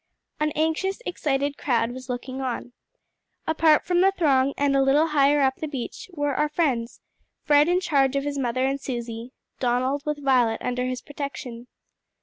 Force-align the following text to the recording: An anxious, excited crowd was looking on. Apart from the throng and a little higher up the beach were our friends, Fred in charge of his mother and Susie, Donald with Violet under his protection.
An 0.39 0.49
anxious, 0.55 0.99
excited 1.05 1.59
crowd 1.59 1.91
was 1.91 2.09
looking 2.09 2.41
on. 2.41 2.73
Apart 3.45 3.85
from 3.85 4.01
the 4.01 4.11
throng 4.11 4.51
and 4.57 4.75
a 4.75 4.81
little 4.81 5.09
higher 5.09 5.41
up 5.41 5.57
the 5.57 5.67
beach 5.67 6.09
were 6.13 6.33
our 6.33 6.49
friends, 6.49 7.01
Fred 7.43 7.69
in 7.69 7.79
charge 7.79 8.15
of 8.15 8.23
his 8.23 8.39
mother 8.39 8.65
and 8.65 8.81
Susie, 8.81 9.31
Donald 9.59 10.01
with 10.03 10.23
Violet 10.23 10.57
under 10.59 10.85
his 10.85 11.03
protection. 11.03 11.67